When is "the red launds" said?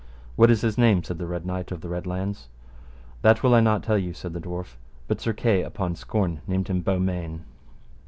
1.81-2.47